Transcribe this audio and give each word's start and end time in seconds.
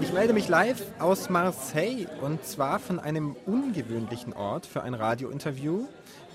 Ich 0.00 0.12
melde 0.12 0.32
mich 0.32 0.48
live 0.48 0.82
aus 0.98 1.30
Marseille 1.30 2.06
und 2.20 2.44
zwar 2.44 2.78
von 2.78 2.98
einem 2.98 3.36
ungewöhnlichen 3.46 4.32
Ort 4.32 4.66
für 4.66 4.82
ein 4.82 4.94
Radiointerview. 4.94 5.86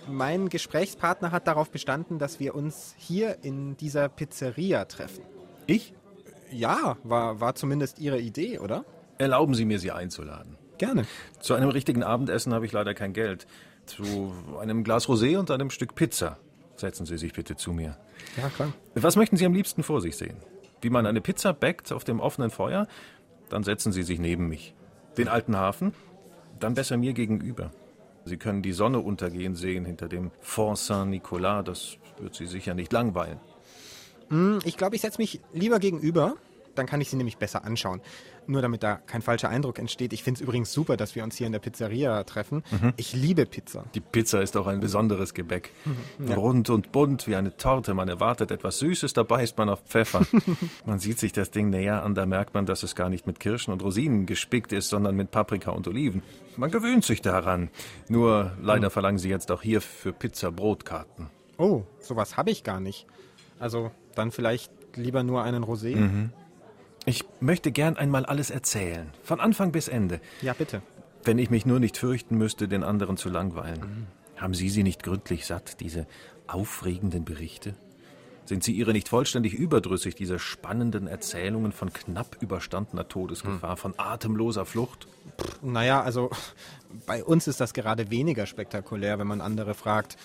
Mein 0.08 0.50
Gesprächspartner 0.50 1.32
hat 1.32 1.48
darauf 1.48 1.70
bestanden, 1.70 2.20
dass 2.20 2.40
wir 2.40 2.56
uns 2.56 2.96
hier 2.98 3.38
in 3.44 3.78
dieser 3.78 4.10
Pizzeria 4.10 4.86
treffen. 4.86 5.24
Ich? 5.68 5.94
Ja, 6.52 6.98
war, 7.04 7.40
war 7.42 7.56
zumindest 7.56 8.00
Ihre 8.00 8.20
Idee, 8.20 8.60
oder? 8.60 8.86
Erlauben 9.18 9.54
Sie 9.54 9.66
mir, 9.66 9.80
Sie 9.80 9.92
einzuladen. 9.92 10.58
Gerne. 10.78 11.06
Zu 11.40 11.54
einem 11.54 11.70
richtigen 11.70 12.04
Abendessen 12.04 12.54
habe 12.54 12.66
ich 12.66 12.72
leider 12.72 12.94
kein 12.94 13.14
Geld. 13.14 13.46
Zu 13.86 14.34
einem 14.60 14.84
Glas 14.84 15.08
Rosé 15.08 15.38
und 15.38 15.52
einem 15.52 15.70
Stück 15.70 15.96
Pizza. 15.96 16.40
Setzen 16.76 17.06
Sie 17.06 17.18
sich 17.18 17.34
bitte 17.34 17.56
zu 17.56 17.74
mir. 17.74 17.98
Ja, 18.38 18.50
klar. 18.50 18.72
Was 18.96 19.16
möchten 19.16 19.36
Sie 19.36 19.46
am 19.46 19.54
liebsten 19.54 19.84
vor 19.84 20.02
sich 20.02 20.16
sehen? 20.16 20.38
Wie 20.82 20.90
man 20.90 21.06
eine 21.06 21.20
Pizza 21.20 21.54
backt 21.54 21.92
auf 21.92 22.06
dem 22.06 22.22
offenen 22.22 22.50
Feuer? 22.50 22.88
Dann 23.50 23.64
setzen 23.64 23.92
Sie 23.92 24.04
sich 24.04 24.20
neben 24.20 24.48
mich. 24.48 24.74
Den 25.18 25.28
alten 25.28 25.56
Hafen? 25.58 25.94
Dann 26.60 26.74
besser 26.74 26.98
mir 26.98 27.14
gegenüber. 27.14 27.72
Sie 28.26 28.38
können 28.38 28.62
die 28.62 28.74
Sonne 28.74 29.00
untergehen 29.00 29.56
sehen 29.56 29.86
hinter 29.86 30.08
dem 30.08 30.32
Fort 30.42 30.78
Saint-Nicolas. 30.78 31.64
Das 31.66 31.98
wird 32.20 32.36
Sie 32.36 32.46
sicher 32.46 32.74
nicht 32.74 32.94
langweilen. 32.94 33.40
Hm, 34.30 34.60
Ich 34.66 34.78
glaube, 34.78 34.96
ich 34.96 35.02
setze 35.02 35.20
mich 35.20 35.40
lieber 35.54 35.80
gegenüber. 35.80 36.36
Dann 36.76 36.86
kann 36.86 37.02
ich 37.02 37.10
sie 37.10 37.18
nämlich 37.18 37.38
besser 37.38 37.64
anschauen. 37.66 38.02
Nur 38.48 38.62
damit 38.62 38.82
da 38.82 38.96
kein 38.96 39.22
falscher 39.22 39.50
Eindruck 39.50 39.78
entsteht. 39.78 40.12
Ich 40.12 40.24
finde 40.24 40.40
es 40.40 40.42
übrigens 40.42 40.74
super, 40.74 40.98
dass 40.98 41.16
wir 41.16 41.24
uns 41.24 41.36
hier 41.36 41.46
in 41.46 41.54
der 41.54 41.60
Pizzeria 41.60 42.24
treffen. 42.24 42.64
Ich 42.98 43.14
liebe 43.14 43.46
Pizza. 43.46 43.86
Die 43.94 44.00
Pizza 44.00 44.42
ist 44.42 44.58
auch 44.58 44.66
ein 44.66 44.80
besonderes 44.80 45.36
Gebäck. 45.36 45.72
Rund 46.36 46.70
und 46.72 46.92
bunt 46.92 47.28
wie 47.28 47.36
eine 47.36 47.56
Torte. 47.58 47.94
Man 47.94 48.10
erwartet 48.10 48.50
etwas 48.50 48.80
Süßes, 48.80 49.14
dabei 49.14 49.44
ist 49.44 49.58
man 49.58 49.70
auf 49.70 49.82
Pfeffer. 49.84 50.26
man 50.86 50.98
sieht 50.98 51.20
sich 51.20 51.32
das 51.32 51.52
Ding 51.52 51.70
näher 51.70 52.04
an, 52.04 52.16
da 52.16 52.26
merkt 52.26 52.56
man, 52.56 52.66
dass 52.66 52.82
es 52.82 52.96
gar 52.96 53.10
nicht 53.10 53.28
mit 53.28 53.40
Kirschen 53.40 53.72
und 53.72 53.84
Rosinen 53.84 54.26
gespickt 54.26 54.74
ist, 54.74 54.90
sondern 54.90 55.16
mit 55.16 55.30
Paprika 55.30 55.72
und 55.72 55.88
Oliven. 55.88 56.24
Man 56.58 56.72
gewöhnt 56.72 57.06
sich 57.06 57.22
daran. 57.22 57.70
Nur 58.08 58.54
leider 58.62 58.90
verlangen 58.90 59.20
sie 59.20 59.30
jetzt 59.30 59.52
auch 59.52 59.62
hier 59.62 59.82
für 59.82 60.12
Pizza 60.12 60.52
Brotkarten. 60.52 61.30
Oh, 61.58 61.84
sowas 62.00 62.38
habe 62.38 62.52
ich 62.52 62.64
gar 62.64 62.80
nicht. 62.80 63.06
Also 63.60 63.92
dann 64.16 64.32
vielleicht 64.32 64.72
lieber 64.96 65.24
nur 65.24 65.44
einen 65.44 65.64
Rosé. 65.64 66.30
Ich 67.06 67.24
möchte 67.40 67.72
gern 67.72 67.98
einmal 67.98 68.26
alles 68.26 68.50
erzählen. 68.50 69.10
Von 69.24 69.40
Anfang 69.40 69.72
bis 69.72 69.88
Ende. 69.88 70.20
Ja, 70.42 70.54
bitte. 70.54 70.82
Wenn 71.24 71.40
ich 71.40 71.50
mich 71.50 71.66
nur 71.66 71.80
nicht 71.80 71.98
fürchten 71.98 72.38
müsste, 72.38 72.68
den 72.68 72.84
anderen 72.84 73.18
zu 73.18 73.30
langweilen. 73.30 74.08
Haben 74.38 74.54
Sie 74.54 74.70
sie 74.70 74.84
nicht 74.84 75.04
gründlich 75.04 75.46
satt, 75.46 75.82
diese 75.82 76.08
aufregenden 76.48 77.26
Berichte? 77.26 77.76
Sind 78.46 78.64
Sie 78.64 78.72
ihre 78.72 78.94
nicht 78.94 79.10
vollständig 79.10 79.54
überdrüssig, 79.54 80.16
diese 80.16 80.40
spannenden 80.40 81.08
Erzählungen 81.08 81.72
von 81.72 81.94
knapp 81.94 82.38
überstandener 82.40 83.08
Todesgefahr, 83.08 83.78
von 83.78 83.94
atemloser 83.98 84.66
Flucht? 84.66 85.08
Naja, 85.62 86.02
also 86.02 86.32
bei 87.06 87.24
uns 87.24 87.48
ist 87.48 87.60
das 87.60 87.74
gerade 87.74 88.10
weniger 88.10 88.48
spektakulär, 88.48 89.20
wenn 89.20 89.28
man 89.28 89.42
andere 89.42 89.76
fragt, 89.76 90.18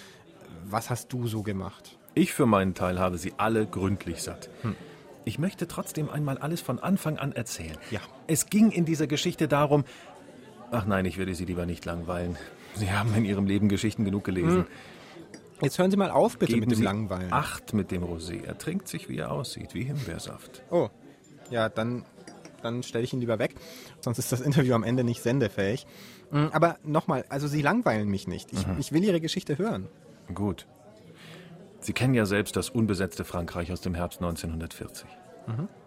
was 0.64 0.88
hast 0.88 1.12
du 1.12 1.26
so 1.26 1.42
gemacht? 1.42 1.98
Ich 2.14 2.32
für 2.32 2.46
meinen 2.46 2.74
Teil 2.74 2.98
habe 2.98 3.18
sie 3.18 3.34
alle 3.36 3.66
gründlich 3.66 4.22
satt. 4.22 4.48
Ich 5.24 5.38
möchte 5.38 5.66
trotzdem 5.66 6.10
einmal 6.10 6.38
alles 6.38 6.60
von 6.60 6.78
Anfang 6.78 7.18
an 7.18 7.32
erzählen. 7.32 7.76
Ja. 7.90 8.00
Es 8.26 8.46
ging 8.46 8.70
in 8.70 8.84
dieser 8.84 9.06
Geschichte 9.06 9.48
darum. 9.48 9.84
Ach 10.70 10.86
nein, 10.86 11.04
ich 11.06 11.18
würde 11.18 11.34
Sie 11.34 11.44
lieber 11.44 11.66
nicht 11.66 11.84
langweilen. 11.84 12.36
Sie 12.74 12.90
haben 12.90 13.14
in 13.14 13.24
Ihrem 13.24 13.46
Leben 13.46 13.68
Geschichten 13.68 14.04
genug 14.04 14.24
gelesen. 14.24 14.66
Jetzt 15.62 15.78
hören 15.78 15.90
Sie 15.90 15.96
mal 15.96 16.10
auf, 16.10 16.38
bitte, 16.38 16.52
Geben 16.54 16.60
mit 16.60 16.72
dem 16.72 16.78
Sie 16.78 16.84
Langweilen. 16.84 17.32
Acht 17.32 17.72
mit 17.72 17.90
dem 17.90 18.02
Rosé. 18.02 18.44
Er 18.44 18.58
trinkt 18.58 18.88
sich, 18.88 19.08
wie 19.08 19.18
er 19.18 19.30
aussieht, 19.30 19.72
wie 19.74 19.84
Himbeersaft. 19.84 20.62
Oh, 20.70 20.88
ja, 21.50 21.68
dann, 21.68 22.04
dann 22.62 22.82
stelle 22.82 23.04
ich 23.04 23.12
ihn 23.12 23.20
lieber 23.20 23.38
weg. 23.38 23.54
Sonst 24.00 24.18
ist 24.18 24.32
das 24.32 24.40
Interview 24.40 24.74
am 24.74 24.82
Ende 24.82 25.04
nicht 25.04 25.22
sendefähig. 25.22 25.86
Mm, 26.32 26.46
Aber 26.52 26.76
nochmal, 26.82 27.24
also 27.28 27.46
Sie 27.46 27.62
langweilen 27.62 28.08
mich 28.08 28.26
nicht. 28.26 28.52
Ich, 28.52 28.66
ich 28.78 28.92
will 28.92 29.04
Ihre 29.04 29.20
Geschichte 29.20 29.56
hören. 29.56 29.88
Gut. 30.34 30.66
Sie 31.84 31.92
kennen 31.92 32.14
ja 32.14 32.24
selbst 32.24 32.56
das 32.56 32.70
unbesetzte 32.70 33.24
Frankreich 33.24 33.70
aus 33.70 33.82
dem 33.82 33.94
Herbst 33.94 34.22
1940. 34.22 35.06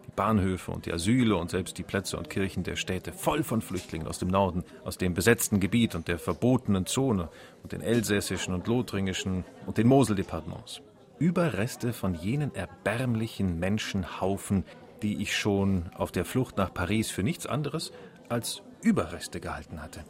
Die 0.06 0.12
Bahnhöfe 0.16 0.72
und 0.72 0.85
die 0.85 0.94
Asyle 0.94 1.35
und 1.35 1.50
selbst 1.50 1.80
die 1.80 1.84
Plätze 1.84 2.18
und 2.18 2.30
Kirchen 2.30 2.62
der 2.62 2.75
Städte 2.75 3.12
voll 3.12 3.41
von 3.41 3.62
Flüchtlingen 3.62 4.07
aus 4.07 4.19
dem 4.19 4.28
Norden, 4.28 4.63
aus 4.86 5.00
dem 5.00 5.16
besetzten 5.16 5.59
Gebiet 5.59 5.96
und 5.96 6.07
der 6.07 6.19
verbotenen 6.19 6.86
Zone 6.86 7.30
und 7.63 7.72
den 7.72 7.81
elsässischen 7.81 8.53
und 8.53 8.68
lothringischen 8.68 9.44
und 9.66 9.80
den 9.80 9.88
Moseldepartements. 9.88 10.81
Überreste 11.18 11.94
von 11.94 12.13
jenen 12.13 12.53
erbärmlichen 12.53 13.57
Menschenhaufen, 13.57 14.66
die 15.02 15.19
ich 15.19 15.36
schon 15.36 15.90
auf 15.96 16.12
der 16.12 16.25
Flucht 16.25 16.57
nach 16.57 16.72
Paris 16.72 17.09
für 17.09 17.24
nichts 17.24 17.47
anderes 17.47 17.91
als 18.30 18.62
Überreste 18.84 19.40
gehalten 19.40 19.81
hatte. 19.81 20.03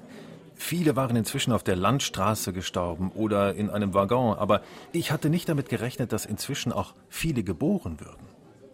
Viele 0.57 0.95
waren 0.95 1.15
inzwischen 1.15 1.53
auf 1.53 1.63
der 1.63 1.75
Landstraße 1.75 2.51
gestorben 2.51 3.11
oder 3.13 3.55
in 3.55 3.69
einem 3.69 3.93
Waggon, 3.93 4.37
aber 4.37 4.61
ich 4.91 5.11
hatte 5.11 5.29
nicht 5.29 5.47
damit 5.47 5.69
gerechnet, 5.69 6.11
dass 6.11 6.25
inzwischen 6.25 6.71
auch 6.71 6.93
viele 7.09 7.43
geboren 7.43 7.99
würden. 7.99 8.27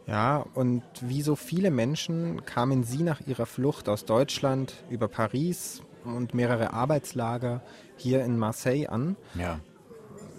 Ja, 0.07 0.45
und 0.53 0.83
wie 1.01 1.21
so 1.21 1.35
viele 1.35 1.71
Menschen 1.71 2.45
kamen 2.45 2.83
Sie 2.83 3.03
nach 3.03 3.21
Ihrer 3.25 3.45
Flucht 3.45 3.87
aus 3.89 4.05
Deutschland 4.05 4.73
über 4.89 5.07
Paris 5.07 5.81
und 6.03 6.33
mehrere 6.33 6.73
Arbeitslager 6.73 7.61
hier 7.97 8.23
in 8.23 8.37
Marseille 8.37 8.87
an. 8.87 9.15
Ja. 9.35 9.59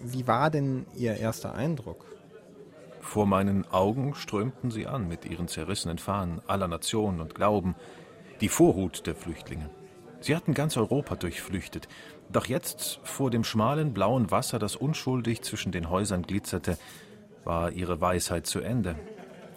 Wie 0.02 0.26
war 0.26 0.50
denn 0.50 0.86
Ihr 0.94 1.16
erster 1.16 1.54
Eindruck? 1.54 2.04
Vor 3.00 3.26
meinen 3.26 3.70
Augen 3.70 4.14
strömten 4.14 4.70
sie 4.70 4.86
an 4.86 5.08
mit 5.08 5.26
ihren 5.26 5.46
zerrissenen 5.46 5.98
Fahnen 5.98 6.40
aller 6.46 6.68
Nationen 6.68 7.20
und 7.20 7.34
Glauben, 7.34 7.74
die 8.40 8.48
Vorhut 8.48 9.06
der 9.06 9.14
Flüchtlinge. 9.14 9.68
Sie 10.24 10.34
hatten 10.34 10.54
ganz 10.54 10.78
Europa 10.78 11.16
durchflüchtet, 11.16 11.86
doch 12.32 12.46
jetzt 12.46 12.98
vor 13.02 13.30
dem 13.30 13.44
schmalen 13.44 13.92
blauen 13.92 14.30
Wasser, 14.30 14.58
das 14.58 14.74
unschuldig 14.74 15.42
zwischen 15.42 15.70
den 15.70 15.90
Häusern 15.90 16.22
glitzerte, 16.22 16.78
war 17.44 17.72
ihre 17.72 18.00
Weisheit 18.00 18.46
zu 18.46 18.60
Ende. 18.60 18.96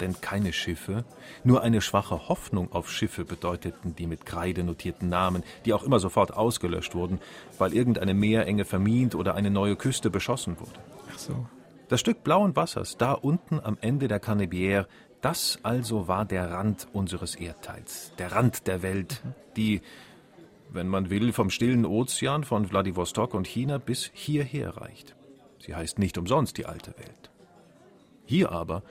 Denn 0.01 0.19
keine 0.19 0.51
Schiffe, 0.51 1.05
nur 1.45 1.63
eine 1.63 1.79
schwache 1.79 2.27
Hoffnung 2.27 2.73
auf 2.73 2.91
Schiffe 2.91 3.23
bedeuteten 3.23 3.95
die 3.95 4.07
mit 4.07 4.25
Kreide 4.25 4.65
notierten 4.65 5.07
Namen, 5.07 5.43
die 5.63 5.71
auch 5.71 5.83
immer 5.83 5.99
sofort 5.99 6.33
ausgelöscht 6.33 6.95
wurden, 6.95 7.21
weil 7.57 7.73
irgendeine 7.73 8.13
Meerenge 8.13 8.65
vermint 8.65 9.15
oder 9.15 9.35
eine 9.35 9.49
neue 9.49 9.77
Küste 9.77 10.09
beschossen 10.09 10.59
wurde. 10.59 10.81
Ach 11.13 11.17
so. 11.17 11.45
Das 11.87 12.01
Stück 12.01 12.25
blauen 12.25 12.57
Wassers, 12.57 12.97
da 12.97 13.13
unten 13.13 13.61
am 13.61 13.77
Ende 13.79 14.09
der 14.09 14.21
Canebière, 14.21 14.87
das 15.21 15.59
also 15.63 16.09
war 16.09 16.25
der 16.25 16.51
Rand 16.51 16.89
unseres 16.91 17.35
Erdteils, 17.35 18.11
der 18.19 18.33
Rand 18.33 18.67
der 18.67 18.81
Welt, 18.81 19.21
die, 19.55 19.81
wenn 20.69 20.87
man 20.87 21.09
will, 21.09 21.33
vom 21.33 21.49
stillen 21.49 21.85
Ozean 21.85 22.43
von 22.43 22.69
Wladiwostok 22.69 23.33
und 23.33 23.47
China 23.47 23.77
bis 23.77 24.11
hierher 24.13 24.77
reicht. 24.77 25.15
Sie 25.59 25.75
heißt 25.75 25.99
nicht 25.99 26.17
umsonst 26.17 26.57
die 26.57 26.65
alte 26.65 26.97
Welt. 26.97 27.31
Hier 28.25 28.51
aber 28.51 28.83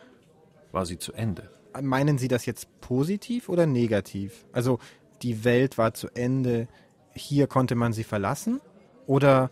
war 0.73 0.87
sie 0.87 0.99
zu 0.99 1.13
Ende. 1.13 1.51
Meinen 1.81 2.17
Sie 2.19 2.29
das 2.29 2.47
jetzt 2.47 2.81
positiv 2.81 3.49
oder 3.49 3.67
negativ? 3.67 4.47
Also 4.53 4.79
die 5.23 5.45
Welt 5.45 5.79
war 5.79 5.95
zu 5.95 6.09
Ende, 6.15 6.69
hier 7.15 7.47
konnte 7.47 7.75
man 7.75 7.93
sie 7.93 8.05
verlassen? 8.05 8.61
Oder 9.07 9.51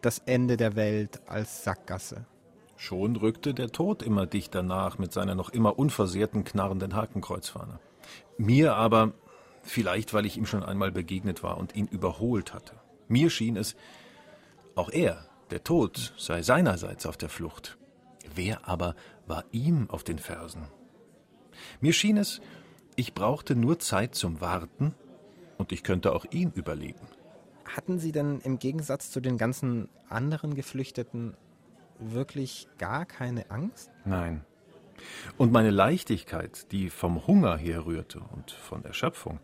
das 0.00 0.18
Ende 0.18 0.56
der 0.56 0.76
Welt 0.76 1.20
als 1.26 1.64
Sackgasse? 1.64 2.26
Schon 2.76 3.16
rückte 3.16 3.54
der 3.54 3.70
Tod 3.70 4.02
immer 4.02 4.26
dichter 4.26 4.62
nach 4.62 4.98
mit 4.98 5.12
seiner 5.12 5.34
noch 5.34 5.50
immer 5.50 5.78
unversehrten 5.78 6.44
knarrenden 6.44 6.94
Hakenkreuzfahne. 6.94 7.78
Mir 8.38 8.74
aber, 8.74 9.12
vielleicht 9.62 10.14
weil 10.14 10.26
ich 10.26 10.36
ihm 10.36 10.46
schon 10.46 10.62
einmal 10.62 10.92
begegnet 10.92 11.42
war 11.42 11.58
und 11.58 11.74
ihn 11.74 11.86
überholt 11.86 12.54
hatte, 12.54 12.74
mir 13.08 13.30
schien 13.30 13.56
es, 13.56 13.76
auch 14.74 14.90
er, 14.90 15.26
der 15.50 15.64
Tod, 15.64 16.14
sei 16.16 16.42
seinerseits 16.42 17.06
auf 17.06 17.16
der 17.16 17.28
Flucht. 17.28 17.76
Wer 18.34 18.66
aber 18.66 18.94
war 19.26 19.44
ihm 19.52 19.90
auf 19.90 20.04
den 20.04 20.18
Fersen? 20.18 20.62
Mir 21.80 21.92
schien 21.92 22.16
es, 22.16 22.40
ich 22.96 23.14
brauchte 23.14 23.54
nur 23.54 23.78
Zeit 23.78 24.14
zum 24.14 24.40
Warten 24.40 24.94
und 25.58 25.72
ich 25.72 25.82
könnte 25.82 26.12
auch 26.12 26.24
ihn 26.30 26.52
überleben. 26.52 27.06
Hatten 27.64 27.98
Sie 27.98 28.12
denn 28.12 28.40
im 28.40 28.58
Gegensatz 28.58 29.10
zu 29.10 29.20
den 29.20 29.38
ganzen 29.38 29.88
anderen 30.08 30.54
Geflüchteten 30.54 31.36
wirklich 31.98 32.68
gar 32.78 33.06
keine 33.06 33.50
Angst? 33.50 33.90
Nein. 34.04 34.44
Und 35.36 35.52
meine 35.52 35.70
Leichtigkeit, 35.70 36.70
die 36.72 36.90
vom 36.90 37.26
Hunger 37.26 37.56
herrührte 37.56 38.20
und 38.20 38.50
von 38.50 38.84
Erschöpfung, 38.84 39.40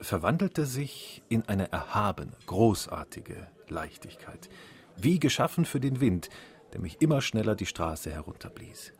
verwandelte 0.00 0.66
sich 0.66 1.22
in 1.28 1.46
eine 1.48 1.70
erhabene, 1.72 2.32
großartige 2.46 3.48
Leichtigkeit, 3.68 4.48
wie 4.96 5.18
geschaffen 5.18 5.64
für 5.64 5.80
den 5.80 6.00
Wind, 6.00 6.28
der 6.72 6.80
mich 6.80 7.00
immer 7.00 7.20
schneller 7.20 7.54
die 7.54 7.66
Straße 7.66 8.10
herunterblies. 8.10 8.92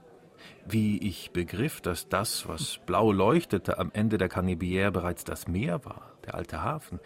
Wie 0.67 0.99
ich 0.99 1.31
begriff, 1.33 1.81
dass 1.81 2.09
das, 2.09 2.49
was 2.49 2.79
blau 2.87 3.13
leuchtete 3.13 3.79
am 3.79 3.91
Ende 3.93 4.19
der 4.19 4.31
Canebière 4.31 4.91
bereits 4.91 5.25
das 5.25 5.49
Meer 5.49 5.85
war, 5.85 6.15
der 6.27 6.35
alte 6.35 6.63
Hafen, 6.63 7.01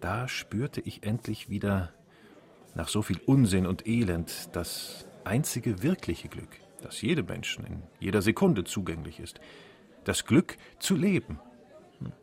da 0.00 0.28
spürte 0.28 0.80
ich 0.80 1.04
endlich 1.04 1.48
wieder 1.48 1.92
nach 2.74 2.88
so 2.88 3.02
viel 3.02 3.20
Unsinn 3.26 3.66
und 3.66 3.86
Elend 3.86 4.50
das 4.52 5.06
einzige 5.24 5.82
wirkliche 5.82 6.28
Glück, 6.28 6.50
das 6.86 7.02
jedem 7.02 7.26
Menschen 7.26 7.66
in 7.66 7.82
jeder 7.98 8.22
Sekunde 8.22 8.64
zugänglich 8.64 9.18
ist. 9.20 9.40
Das 10.04 10.24
Glück 10.24 10.56
zu 10.78 10.94
leben. 10.94 11.40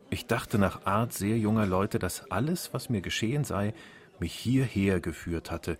Ich 0.08 0.26
dachte 0.26 0.58
nach 0.58 0.86
Art 0.86 1.12
sehr 1.12 1.36
junger 1.36 1.66
Leute, 1.66 1.98
dass 1.98 2.30
alles, 2.30 2.72
was 2.72 2.88
mir 2.88 3.02
geschehen 3.02 3.44
sei, 3.44 3.74
mich 4.18 4.32
hierher 4.32 5.00
geführt 5.00 5.50
hatte. 5.50 5.76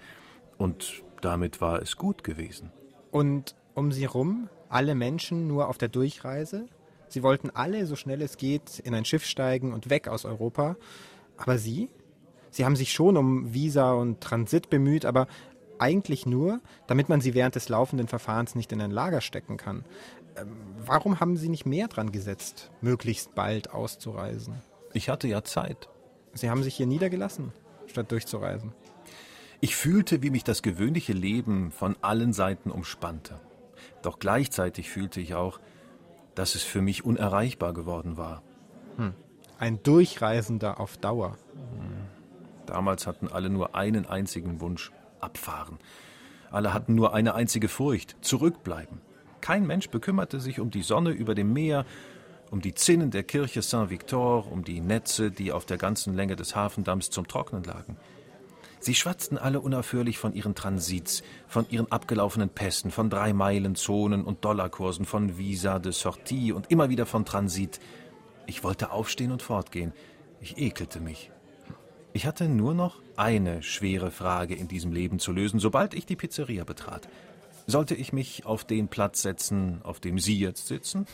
Und 0.59 1.03
damit 1.23 1.61
war 1.61 1.81
es 1.81 1.97
gut 1.97 2.25
gewesen. 2.25 2.73
Und 3.11 3.55
um 3.75 3.91
sie 3.93 4.05
rum 4.05 4.49
alle 4.69 4.95
Menschen 4.95 5.47
nur 5.47 5.69
auf 5.69 5.79
der 5.79 5.89
Durchreise? 5.89 6.67
Sie 7.09 7.23
wollten 7.23 7.51
alle, 7.51 7.87
so 7.87 7.97
schnell 7.97 8.21
es 8.23 8.37
geht, 8.37 8.81
in 8.81 8.95
ein 8.95 9.05
Schiff 9.05 9.25
steigen 9.25 9.73
und 9.73 9.89
weg 9.89 10.09
aus 10.09 10.25
Europa. 10.25 10.77
Aber 11.37 11.59
Sie? 11.59 11.89
Sie 12.51 12.65
haben 12.65 12.77
sich 12.77 12.93
schon 12.93 13.17
um 13.17 13.55
Visa 13.55 13.93
und 13.93 14.21
Transit 14.21 14.71
bemüht, 14.71 15.05
aber 15.05 15.27
eigentlich 15.79 16.27
nur, 16.27 16.61
damit 16.87 17.09
man 17.09 17.21
sie 17.21 17.35
während 17.35 17.55
des 17.55 17.69
laufenden 17.69 18.09
Verfahrens 18.09 18.55
nicht 18.55 18.73
in 18.73 18.81
ein 18.81 18.91
Lager 18.91 19.21
stecken 19.21 19.57
kann. 19.57 19.85
Ähm, 20.37 20.57
warum 20.85 21.21
haben 21.21 21.37
Sie 21.37 21.49
nicht 21.49 21.67
mehr 21.67 21.89
dran 21.89 22.13
gesetzt, 22.13 22.71
möglichst 22.81 23.35
bald 23.35 23.73
auszureisen? 23.73 24.55
Ich 24.93 25.09
hatte 25.09 25.29
ja 25.29 25.43
Zeit. 25.45 25.89
Sie 26.33 26.51
haben 26.51 26.63
sich 26.63 26.75
hier 26.75 26.87
niedergelassen, 26.87 27.53
statt 27.87 28.11
durchzureisen. 28.11 28.73
Ich 29.61 29.77
fühlte, 29.77 30.23
wie 30.23 30.31
mich 30.31 30.45
das 30.45 30.63
gewöhnliche 30.63 31.13
Leben 31.13 31.71
von 31.71 31.97
allen 32.03 32.33
Seiten 32.33 32.71
umspannte. 32.71 33.41
Doch 34.03 34.19
gleichzeitig 34.19 34.91
fühlte 34.91 35.21
ich 35.21 35.35
auch, 35.35 35.61
dass 36.35 36.55
es 36.55 36.63
für 36.63 36.83
mich 36.83 37.05
unerreichbar 37.05 37.73
geworden 37.73 38.17
war. 38.17 38.43
Hm. 38.97 39.15
Ein 39.59 39.83
Durchreisender 39.83 40.81
auf 40.81 40.97
Dauer. 40.97 41.39
Damals 42.67 43.07
hatten 43.07 43.29
alle 43.29 43.51
nur 43.51 43.75
einen 43.75 44.07
einzigen 44.07 44.61
Wunsch, 44.61 44.91
abfahren. 45.25 45.79
Alle 46.51 46.73
hatten 46.73 46.95
nur 46.95 47.15
eine 47.15 47.35
einzige 47.35 47.69
Furcht, 47.69 48.17
zurückbleiben. 48.21 49.01
Kein 49.41 49.67
Mensch 49.67 49.91
bekümmerte 49.91 50.39
sich 50.39 50.61
um 50.61 50.71
die 50.71 50.83
Sonne 50.83 51.11
über 51.11 51.35
dem 51.35 51.53
Meer, 51.53 51.85
um 52.51 52.61
die 52.61 52.75
Zinnen 52.75 53.11
der 53.11 53.25
Kirche 53.25 53.63
Saint-Victor, 53.63 54.51
um 54.51 54.63
die 54.63 54.81
Netze, 54.81 55.31
die 55.31 55.51
auf 55.51 55.67
der 55.67 55.77
ganzen 55.77 56.15
Länge 56.15 56.37
des 56.37 56.55
Hafendamms 56.55 57.11
zum 57.11 57.27
Trocknen 57.27 57.65
lagen. 57.65 57.97
Sie 58.79 58.95
schwatzten 58.95 59.39
alle 59.39 59.61
unaufhörlich 59.61 60.19
von 60.19 60.35
ihren 60.35 60.55
Transits, 60.55 61.23
von 61.49 61.67
ihren 61.71 61.91
abgelaufenen 61.91 62.51
Pässen, 62.51 62.91
von 62.91 63.09
Drei-Meilen-Zonen 63.11 64.23
und 64.23 64.45
Dollarkursen, 64.45 65.07
von 65.07 65.39
Visa 65.39 65.79
de 65.79 65.91
Sortie 65.91 66.53
und 66.53 66.71
immer 66.71 66.91
wieder 66.91 67.07
von 67.07 67.25
Transit. 67.25 67.81
Ich 68.47 68.63
wollte 68.63 68.93
aufstehen 68.93 69.33
und 69.33 69.43
fortgehen. 69.43 69.93
Ich 70.41 70.59
ekelte 70.59 71.01
mich. 71.01 71.31
Ich 72.17 72.27
hatte 72.27 72.49
nur 72.49 72.75
noch 72.75 73.01
eine 73.17 73.65
schwere 73.65 74.13
Frage 74.13 74.55
in 74.55 74.69
diesem 74.69 74.93
Leben 74.93 75.19
zu 75.19 75.33
lösen, 75.33 75.59
sobald 75.59 75.95
ich 75.95 76.07
die 76.07 76.15
Pizzeria 76.15 76.63
betrat. 76.63 77.09
Sollte 77.67 77.97
ich 77.97 78.13
mich 78.13 78.47
auf 78.47 78.63
den 78.63 78.87
Platz 78.87 79.23
setzen, 79.23 79.81
auf 79.83 79.99
dem 79.99 80.21
Sie 80.21 80.39
jetzt 80.39 80.69
sitzen, 80.69 81.09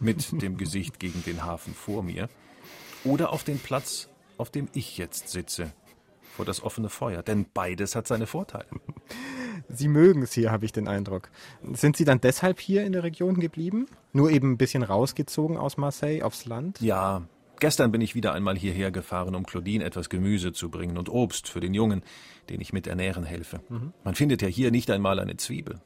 mit 0.00 0.26
dem 0.42 0.56
Gesicht 0.56 0.98
gegen 0.98 1.22
den 1.24 1.44
Hafen 1.44 1.74
vor 1.74 2.02
mir, 2.02 2.30
oder 3.04 3.34
auf 3.34 3.44
den 3.44 3.58
Platz, 3.58 4.08
auf 4.38 4.48
dem 4.48 4.68
ich 4.72 4.96
jetzt 4.96 5.28
sitze, 5.28 5.72
vor 6.34 6.46
das 6.46 6.62
offene 6.62 6.88
Feuer? 6.88 7.22
Denn 7.22 7.44
beides 7.52 7.94
hat 7.94 8.08
seine 8.08 8.26
Vorteile. 8.26 8.64
Sie 9.68 9.88
mögen 9.88 10.22
es 10.22 10.32
hier, 10.32 10.50
habe 10.52 10.64
ich 10.64 10.72
den 10.72 10.88
Eindruck. 10.88 11.28
Sind 11.74 11.98
Sie 11.98 12.06
dann 12.06 12.22
deshalb 12.22 12.60
hier 12.60 12.82
in 12.84 12.92
der 12.92 13.02
Region 13.02 13.40
geblieben? 13.40 13.88
Nur 14.14 14.30
eben 14.30 14.52
ein 14.52 14.58
bisschen 14.58 14.84
rausgezogen 14.84 15.58
aus 15.58 15.76
Marseille 15.76 16.22
aufs 16.22 16.46
Land? 16.46 16.80
Ja, 16.80 17.28
Gestern 17.58 17.90
bin 17.90 18.00
ich 18.00 18.14
wieder 18.14 18.32
einmal 18.32 18.56
hierher 18.56 18.90
gefahren, 18.90 19.34
um 19.34 19.46
Claudine 19.46 19.84
etwas 19.84 20.10
Gemüse 20.10 20.52
zu 20.52 20.70
bringen 20.70 20.98
und 20.98 21.08
Obst 21.08 21.48
für 21.48 21.60
den 21.60 21.74
Jungen, 21.74 22.02
den 22.50 22.60
ich 22.60 22.72
mit 22.72 22.86
ernähren 22.86 23.24
helfe. 23.24 23.60
Mhm. 23.68 23.92
Man 24.04 24.14
findet 24.14 24.42
ja 24.42 24.48
hier 24.48 24.70
nicht 24.70 24.90
einmal 24.90 25.18
eine 25.18 25.36
Zwiebel. 25.36 25.80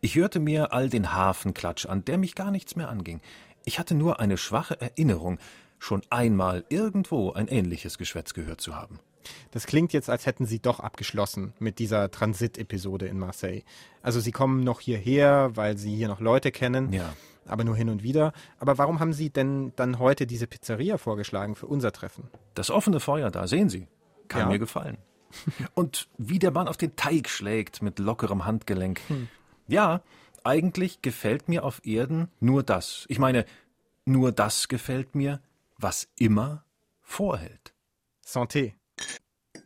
Ich 0.00 0.14
hörte 0.14 0.40
mir 0.40 0.72
all 0.72 0.88
den 0.88 1.12
Hafenklatsch 1.12 1.86
an, 1.86 2.04
der 2.04 2.18
mich 2.18 2.34
gar 2.34 2.50
nichts 2.50 2.76
mehr 2.76 2.88
anging. 2.88 3.20
Ich 3.64 3.78
hatte 3.78 3.94
nur 3.94 4.20
eine 4.20 4.36
schwache 4.36 4.80
Erinnerung, 4.80 5.38
schon 5.78 6.02
einmal 6.10 6.64
irgendwo 6.68 7.32
ein 7.32 7.48
ähnliches 7.48 7.98
Geschwätz 7.98 8.34
gehört 8.34 8.60
zu 8.60 8.76
haben. 8.76 9.00
Das 9.50 9.66
klingt 9.66 9.92
jetzt, 9.92 10.08
als 10.10 10.26
hätten 10.26 10.46
Sie 10.46 10.60
doch 10.60 10.80
abgeschlossen 10.80 11.52
mit 11.58 11.78
dieser 11.78 12.10
Transit-Episode 12.10 13.06
in 13.06 13.18
Marseille. 13.18 13.62
Also 14.02 14.20
Sie 14.20 14.32
kommen 14.32 14.60
noch 14.64 14.80
hierher, 14.80 15.50
weil 15.54 15.76
Sie 15.76 15.94
hier 15.96 16.08
noch 16.08 16.20
Leute 16.20 16.50
kennen. 16.52 16.92
Ja. 16.92 17.14
Aber 17.46 17.64
nur 17.64 17.74
hin 17.76 17.88
und 17.88 18.02
wieder. 18.02 18.32
Aber 18.58 18.78
warum 18.78 19.00
haben 19.00 19.12
Sie 19.12 19.30
denn 19.30 19.72
dann 19.76 19.98
heute 19.98 20.26
diese 20.26 20.46
Pizzeria 20.46 20.98
vorgeschlagen 20.98 21.54
für 21.56 21.66
unser 21.66 21.90
Treffen? 21.92 22.28
Das 22.54 22.70
offene 22.70 23.00
Feuer 23.00 23.30
da, 23.30 23.46
sehen 23.48 23.68
Sie. 23.68 23.88
Kann 24.28 24.42
Ja. 24.42 24.46
mir 24.48 24.58
gefallen. 24.58 24.98
Und 25.74 26.08
wie 26.18 26.38
der 26.38 26.50
Mann 26.50 26.68
auf 26.68 26.76
den 26.76 26.96
Teig 26.96 27.28
schlägt 27.28 27.82
mit 27.82 27.98
lockerem 27.98 28.44
Handgelenk. 28.44 29.00
Ja, 29.68 30.02
eigentlich 30.44 31.02
gefällt 31.02 31.48
mir 31.48 31.64
auf 31.64 31.84
Erden 31.84 32.28
nur 32.40 32.62
das. 32.62 33.04
Ich 33.08 33.18
meine, 33.18 33.44
nur 34.04 34.32
das 34.32 34.68
gefällt 34.68 35.14
mir, 35.14 35.40
was 35.76 36.08
immer 36.18 36.64
vorhält. 37.00 37.74
Santé. 38.26 38.72